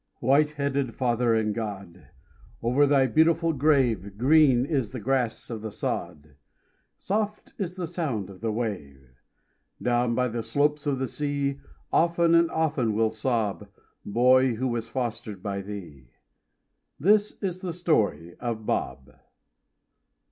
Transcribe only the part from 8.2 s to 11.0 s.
of the wave. Down by the slopes of